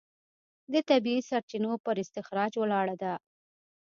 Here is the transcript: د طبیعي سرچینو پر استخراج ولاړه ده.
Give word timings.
د 0.71 0.75
طبیعي 0.89 1.21
سرچینو 1.29 1.71
پر 1.85 1.95
استخراج 2.03 2.51
ولاړه 2.57 2.95
ده. 3.03 3.13